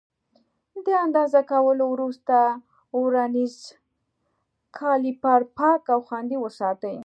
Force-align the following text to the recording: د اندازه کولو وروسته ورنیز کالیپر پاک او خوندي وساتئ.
د 0.85 0.87
اندازه 1.05 1.41
کولو 1.51 1.85
وروسته 1.95 2.37
ورنیز 3.01 3.55
کالیپر 4.77 5.39
پاک 5.57 5.83
او 5.93 5.99
خوندي 6.07 6.37
وساتئ. 6.41 6.97